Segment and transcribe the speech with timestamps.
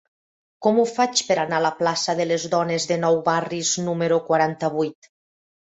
[0.67, 4.21] Com ho faig per anar a la plaça de Les Dones de Nou Barris número
[4.33, 5.15] quaranta-vuit?